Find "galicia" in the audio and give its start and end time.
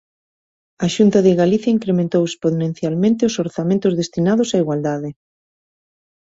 1.41-1.75